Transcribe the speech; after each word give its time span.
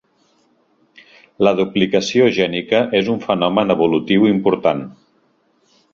La 1.47 1.51
duplicació 1.59 2.31
gènica 2.39 2.81
és 3.03 3.11
un 3.17 3.23
fenomen 3.29 3.75
evolutiu 3.77 4.29
important. 4.35 4.83